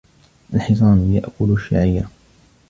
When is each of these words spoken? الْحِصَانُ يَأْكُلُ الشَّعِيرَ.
الْحِصَانُ 0.53 1.13
يَأْكُلُ 1.13 1.53
الشَّعِيرَ. 1.53 2.05